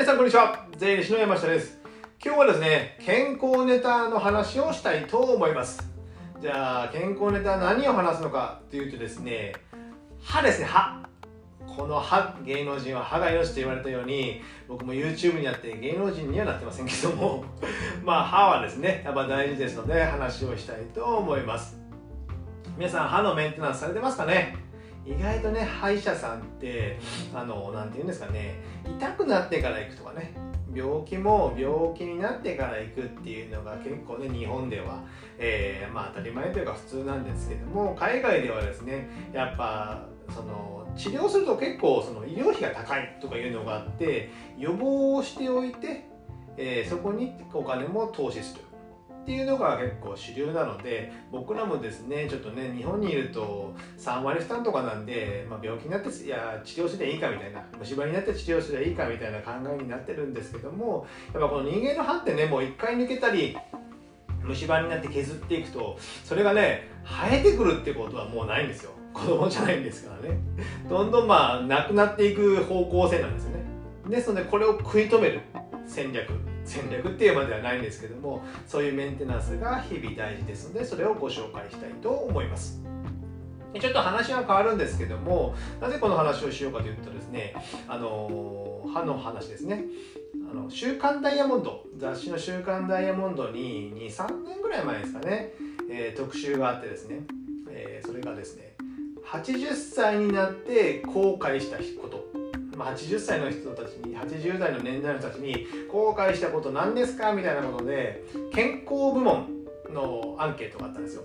[0.00, 0.66] 皆さんこんにちは。
[0.78, 1.78] 税理士の山下です。
[2.24, 5.86] 今日はですね健康ネタの話をしたいと思います。
[6.40, 9.52] じゃあ健康ネタ何を話すのかというとですね
[10.22, 10.64] 歯ですね。
[10.64, 11.06] 歯。
[11.76, 17.44] この歯芸能人は歯が命と言われたように僕も YouTube にやって芸能人にはなってませんけども
[18.02, 21.78] まあ歯はですねやっぱ大事ですので話をしたいと思います。
[22.78, 24.69] 皆さん歯のメンテナンスされてますかね？
[25.06, 26.98] 意外とね歯医者さんって
[27.34, 28.60] あの何て言うんですかね
[28.98, 30.34] 痛くなってから行くとかね
[30.74, 35.04] 病気も病気になってから行くっていうのが結構ね日本では、
[35.38, 46.04] えー、まあ当たり前というか普通なんですけども海外ではですねやっぱその治療すると結構その医療費が高いとかいうのがあって予防をしておいて、
[46.56, 48.69] えー、そこにお金も投資する
[49.22, 63.56] っていうのが結構主流なので僕らもですねちょっとね日本にいると3割負担とかなんで、まあ、病気になっていや治療すりゃいいかみたいな虫歯になって治療すりゃいいかみたいな考えになってるんですけどもやっぱこの人間の歯ってねもう一回抜けたり
[64.42, 68.92] 虫歯になって削っていくとそれがね生えてくるってことはもうないんですよ。
[69.12, 70.38] 子供じゃないんですからね。
[70.88, 73.64] どんどんまあなくなっていく方向性なんですよね。
[74.08, 75.40] ですのでこれを食い止める
[75.86, 76.49] 戦略。
[76.70, 82.80] 戦略っていうまではないんですけどもそういうメンテナンスが日々大事ですのでそれをご紹介したいと思います。
[83.78, 87.54] ちょっと話は変わるんですけどもなぜこの話をしようかというとですね
[87.86, 89.84] あの歯の話ですね。
[90.50, 95.52] あの週刊ダイヤモンド雑誌の週刊ダイヤモンドに23年ぐらい前ですかね、
[95.88, 97.20] えー、特集があってですね、
[97.68, 98.74] えー、それがですね
[99.24, 102.29] 80歳になって後悔したこと。
[102.80, 109.48] まあ、80歳の人たちに80代の年代の人たちに後悔したこと何ですかみたいなことで健康部門
[109.92, 111.24] のアンケートがあったんですよ。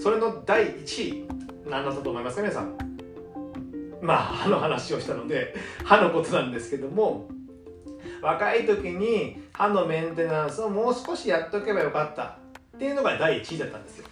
[0.00, 1.28] それの第1位
[1.64, 2.76] 何だったと思いますか皆さん。
[4.02, 7.28] まあ歯の話をしたので歯のことなんですけども
[8.20, 12.38] 若い時に歯のメンテナンスをもう少しやっとけばよかった
[12.76, 14.05] っていうのが第1位だったんですよ。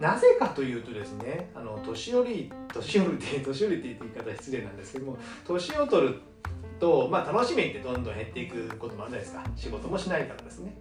[0.00, 6.20] なぜかというとですねあの年寄り年寄りって 年寄りって言い方失礼なんですけども年を取る
[6.78, 9.44] と、まあ、楽しみってどんどん減っていくこともあるじゃないですか。
[9.56, 10.76] 仕事もしないからですね。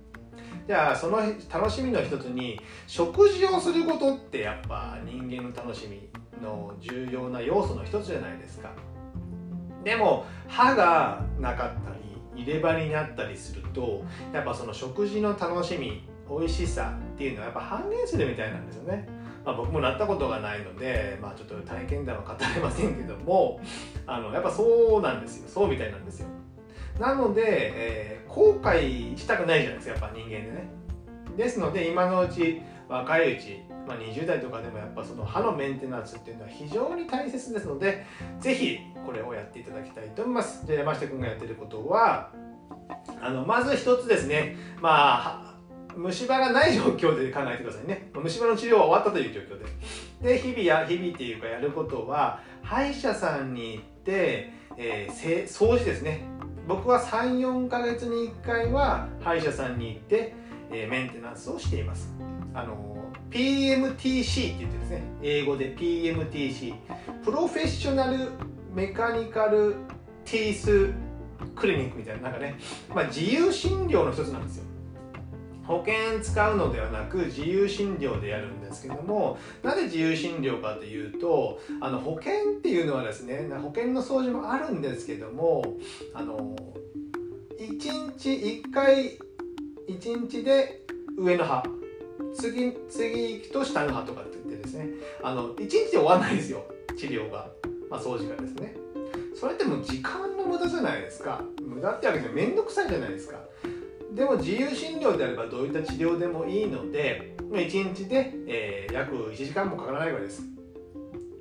[0.68, 1.20] じゃあその
[1.52, 6.09] 楽しみの一つに食事をすることってやっぱ人間の楽しみ
[6.42, 8.72] の重要な要素の一つじゃないですか。
[9.84, 11.92] でも歯がなかった
[12.36, 14.03] り入れ歯になったりすると
[14.34, 19.08] やっぱその食事の楽しみ美味しさっていうのはやっぱ半減するみたいなんですよね。
[19.46, 23.59] まあ、僕もなったことがないので、まあ、ちょっと体験談は語れませんけども
[24.08, 26.28] あのやっぱそうなんですよそうみたいなんですよ。
[27.00, 30.68] なので、えー、後悔したくないじゃないですかやっぱ人間でね。
[31.38, 38.06] ですので今のうち若いうち、まあ、20代とかでもやっぱその歯のメンテナンスっていうのは非常に大切ですので
[38.40, 40.66] 是非これをやっていただきたいと思います。
[40.66, 42.31] じゃあ山下君がやってることは
[43.22, 45.55] あのまず一つですねまあ
[45.96, 48.10] 虫歯がない状況で考えてくださいね。
[48.14, 49.66] 虫歯の治療は終わったという状況で。
[50.22, 56.22] で日々や日々っていうかやることは歯医者さんに行って、えー、掃除ですね。
[56.68, 60.34] 僕は34ヶ月に1回は歯医者さんに行って、
[60.72, 62.14] えー、メンテナンスをしています。
[62.54, 62.96] あの
[63.30, 65.04] PMTC って言ってですね。
[65.22, 66.74] 英語で PMTC
[67.24, 68.30] プロフェッショナル
[68.74, 69.76] メカニカル
[70.26, 70.94] ティース
[71.56, 72.58] クリニックみたいななんかね、
[72.94, 74.75] まあ、自由診療の一つなんですよ。
[75.68, 85.78] 保険使うのではなく自由診療でやるんですけどもなぜ自由診療かというとあの保険っていうのはですね保険の掃除もあるんですけども
[86.14, 86.56] あの
[87.59, 89.18] 1日1回
[89.90, 90.81] 1日で
[91.18, 91.64] 上の歯
[92.36, 94.90] 次次行くと下の歯とかって言ってですね
[95.24, 96.64] あの1日で終わらないですよ
[96.97, 97.50] 治療が、
[97.90, 98.76] まあ、掃除がですね。
[99.36, 101.42] それってもう時間の無駄じゃないですか。
[101.62, 103.38] 無駄ってわけじゃ面倒くさいじゃないですか。
[104.16, 110.44] でも自由診療であればどういった治療でもいいので1日で、えー、約1時間もかからないぐらいです。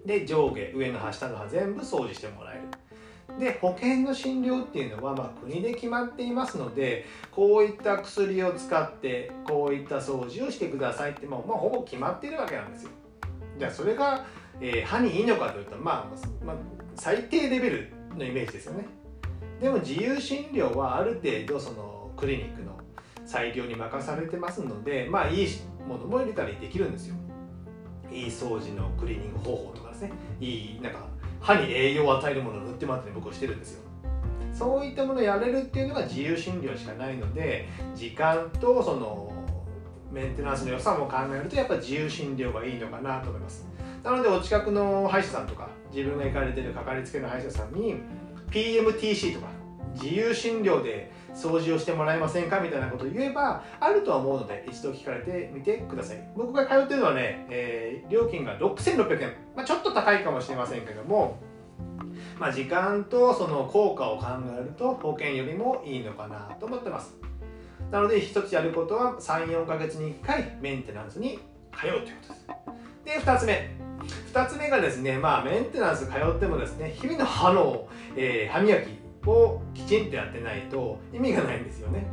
[0.05, 3.39] で上下上の歯下の歯全部掃除してもらえる。
[3.39, 12.91] で保険の診療っていうのは、まあ、国で決まっていますのでこういった薬を使ってこういった掃除をしてくださいってもう、まあ、ほぼ決まっているわけなんですよ。
[13.57, 14.25] じゃあそれが、
[14.61, 16.57] えー、歯にいいのかというと、まあ、まあ
[16.97, 18.87] 最低レベルのイメージですよね。
[19.61, 22.79] でも自由診療はある程度そのクリニックの
[23.25, 25.49] 裁量に任されてますのでまあいい
[25.89, 27.17] ものも入れたりできるんですよ。
[28.11, 30.13] いい掃除のクリーニング方法とかですね。
[30.41, 31.07] いいなんか
[31.41, 33.83] 歯に栄養を与えるものを塗ってもらったり僕はしてるんですよ。
[34.53, 39.33] そういったものをやれるっていうのが自由診療しかないので時間とその
[40.13, 43.67] メンテナンスの予算も考えるとやっぱ自由診療がいいのかなと思います。
[44.05, 47.97] なのでお近くの歯医者さんとか自分が行かれてるかかりつけの歯医者さんに
[48.51, 49.49] PMTC とか
[49.95, 56.29] 自由診療で掃除をしてもらえませんかみたいなことを言えばあるとは思うので一度聞かれてみてください。
[56.37, 61.39] 僕が通ってるのはね、えー、料金が6600円、まあ、ちょっと高いかもしれませんけども
[62.39, 64.27] まあ、時間とその効果を考
[64.59, 67.15] えると保険よりもいいのかなと思ってます。
[67.91, 71.39] なので一つやることは34ヶ月に1回メンテナンスに
[71.73, 72.03] 通うというこ
[73.05, 73.25] とです。
[73.25, 73.71] で2つ目。
[74.33, 79.04] 2つ目がですねまあメンテナンス通ってもですね日々の歯の、えー、歯磨き。
[79.27, 82.07] をきちんとやってないと意味がないんですよね。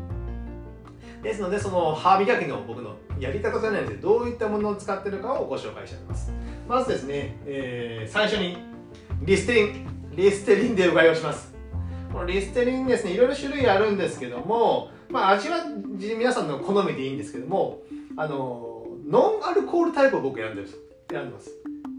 [1.21, 6.33] ですのでその歯磨きの僕のやり方じゃないんですどういったものを使ってるかをご紹介しております。
[6.67, 8.57] まずですね、えー、最初に
[9.21, 11.53] リステリンリステリンでうがいをします。
[12.11, 15.59] このリステリンですねいろいろ種類あるんですけどもまあ味は
[15.97, 17.81] 皆さんの好みでいいんですけども
[18.17, 20.69] あのノンアルコールタイプを僕選んでる
[21.09, 21.51] 選んでます。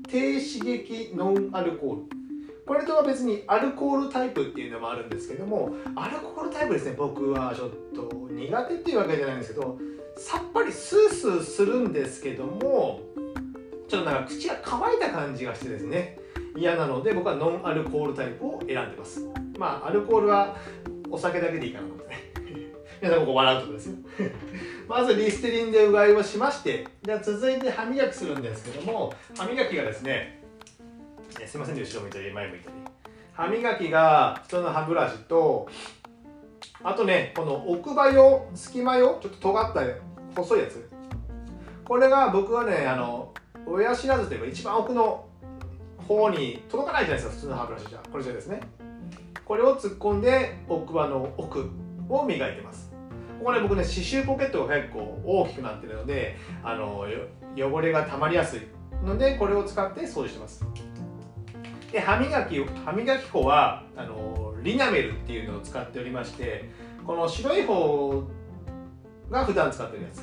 [0.09, 2.22] 低刺激ノンアルコール。
[2.73, 9.79] これとは別にアルコールタイプっていうのもあるんですけどもアルコールタイプですね僕はちょっと苦手っていうわけじゃないんですけど
[10.17, 13.03] さっぱりスースーするんですけども
[13.91, 16.19] ちょっとなんか口が乾いた感じがしてですね
[16.57, 19.29] 嫌なので僕はノンアルコールタイプを選んでます。
[19.59, 20.57] まあアルコールは
[21.11, 22.33] お酒だけでいいかなと思ってね。
[23.03, 23.97] 皆さんここ笑うとこですよ。
[24.89, 30.42] まずリステリンでうがいをしましてじゃあ続いて歯磨きするんですけども歯磨きがですね
[31.47, 32.77] すいません後ろ向いたり前向いたり。
[33.33, 35.69] 歯磨きが普通の歯ブラシと
[36.83, 39.81] あとねこの奥歯用隙間用ちょっと尖った
[40.35, 40.91] 細いやつ。
[41.85, 43.33] これが僕はねあの
[43.67, 45.27] 親知らずというか一番奥の
[46.09, 48.01] 方に届かないじゃないですか普通の歯ブラシじゃ。
[48.11, 48.61] これじゃですね。
[49.45, 51.69] これを突っ込んで奥歯の奥
[52.09, 52.91] を磨いてます。
[53.39, 57.05] ここね僕ね歯周ポケットが結構大きくなってるのであの
[57.57, 58.61] 汚れが溜まりやすい
[59.05, 60.65] のでこれを使って掃除してます。
[61.93, 66.71] で歯磨き歯磨き粉はあのリナメルっていうのを使っておりまして
[67.07, 68.25] この白い方
[69.31, 70.23] が普段使ってるやつ。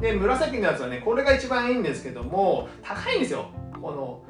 [0.00, 3.50] で紫のやつはねこれが一番いいんですけども高いんですよ。
[3.82, 4.22] この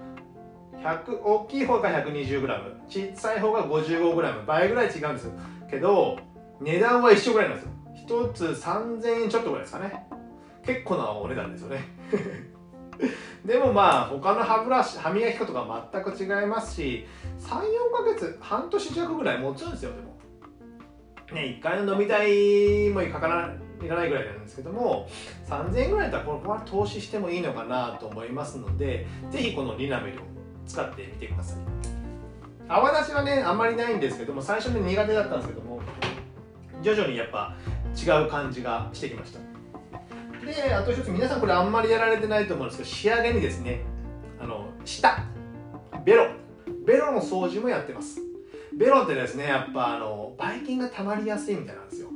[0.82, 5.30] 100大きい方が 120g 小さい方が 55g 倍ぐらい違うんです
[5.68, 6.18] けど
[6.60, 7.72] 値段は一緒ぐらいなんですよ。
[8.08, 10.06] 1つ3000円ちょっとぐらいですかね。
[10.64, 11.84] 結構なお値段ですよね。
[13.44, 17.06] でもまあ他の歯ブラシ歯磨き粉とか全く違いますし
[17.40, 20.18] 34ヶ月半年弱ぐらい持つんですよでも。
[21.32, 25.08] ね1回の飲み代もいかからいらないぐらいなんですけども
[25.46, 30.22] 3000円ぐらいだったらこの投資してもいいのかなと思いますのでぜひこのリナメルを
[30.66, 31.58] 使ってみてください。
[32.70, 35.80] 泡立ちはねあんまりないんですけども最初に苦手だったんですけども
[36.82, 37.54] 徐々にやっぱ
[37.96, 39.57] 違う感じがしてきました。
[40.44, 43.82] であと一つ皆さんこれあんまりやられてないと思うんですけど仕上げにですね
[44.40, 45.24] あの舌
[46.04, 46.28] ベロ。
[46.86, 48.20] ベロの掃除もやってます。
[48.76, 52.08] ベロってですねやっぱあのばい菌が溜まりやすいみたいなんですよ。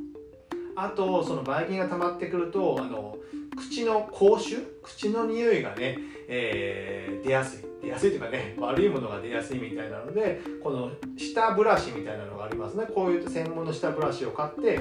[0.75, 3.17] あとそのばい菌が溜まってくるとあの
[3.55, 7.65] 口の口臭口の匂いがね、えー、出やすい。
[7.83, 12.85] 出やすいというかね悪いものが出やすいみたいなのでこの下ブラシみたいなのがありますね。
[12.85, 14.79] こういう専門の下ブラシを買って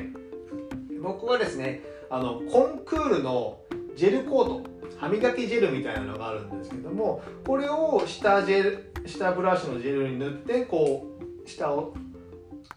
[1.03, 3.59] 僕はですねあのコンクールの
[3.97, 11.07] ジェルコート歯磨きジェルみたいなのがあるんですけどもこれを下ジェル下ブラシのジェルに塗ってこ
[11.45, 11.95] う下を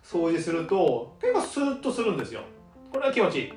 [0.02, 2.44] 掃除すると結構スーッとするんですよ。
[2.94, 3.54] これは気持ちいい。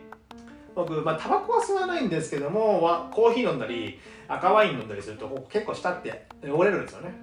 [0.75, 7.14] 僕、まあ、タバコは吸わないんですけどもコーヒー飲んだり赤ワイン飲んだりすると結構下って汚れるんですよね。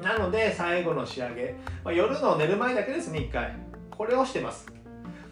[0.00, 3.56] なので最後の仕上げ、まあ、夜の寝る前だけですね1回。
[3.90, 4.77] これをしてます。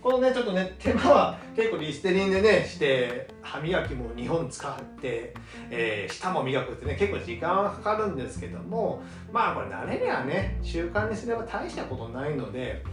[0.07, 5.35] このねちょっとね手間は結構リステリンでねして歯磨きも2本使って、
[5.69, 12.85] えー、舌も磨くってね結構時間はかかるんですけどもまあこれ慣れりゃね習慣にすれば大したことないので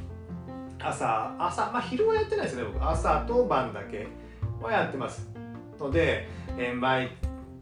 [0.79, 2.83] 朝朝まあ昼はやってないですね僕。
[2.83, 4.07] 朝と晩だけ
[4.59, 5.29] はやってます
[5.79, 6.27] ので、
[6.57, 7.11] えー、毎、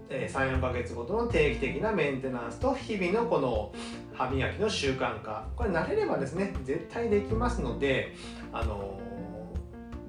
[0.09, 3.73] え、34ヶ月ごとの定期的なメンテナンスと日々のこの
[4.13, 5.49] 歯磨きの習慣化。
[5.57, 8.13] これ慣れればですね絶対できますので
[8.53, 9.11] あのー、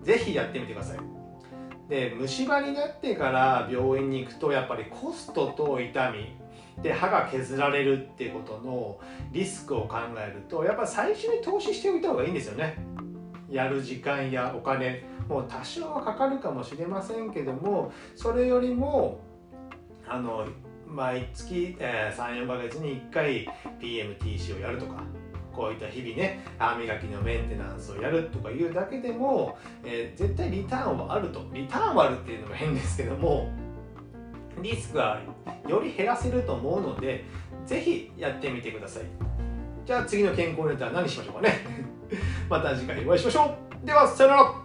[0.02, 0.98] ぜひやってみてください。
[1.88, 6.36] で虫歯になってから病院に行くとやっぱりコストと痛み
[6.82, 8.98] で歯が削られるっていうことの
[9.30, 12.78] リスクを考えるとやっぱ最初に投資しておいた方がいいんですよね。
[13.50, 19.20] やる時間やお金もう多少はかかるかもしれませんけどもそれよりも
[20.08, 20.46] あの
[20.86, 23.48] 毎月、えー、34ヶ月に1回
[23.80, 25.02] PMTC をやるとか
[25.52, 31.42] こういった日々ね歯磨きのメンテナンスをやるとかいうだけでも、えー、絶対リターンはあると。
[31.52, 33.50] リターンはあるっていうのも変ですけども
[34.62, 35.20] リスクは
[35.68, 37.24] より減らせると思うので
[37.66, 39.02] ぜひやってみてください。
[39.84, 41.58] じゃあ次の健康ネタは何しましょうかね。
[42.48, 43.86] また次回お会いしましょう。
[43.86, 44.61] ではさよなら。